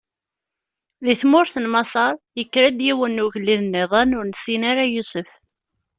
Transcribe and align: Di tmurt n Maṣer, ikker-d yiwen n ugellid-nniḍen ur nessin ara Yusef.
Di 1.05 1.13
tmurt 1.21 1.55
n 1.63 1.65
Maṣer, 1.73 2.13
ikker-d 2.41 2.79
yiwen 2.85 3.15
n 3.21 3.23
ugellid-nniḍen 3.25 4.15
ur 4.17 4.25
nessin 4.25 4.63
ara 4.71 4.85
Yusef. 4.93 5.29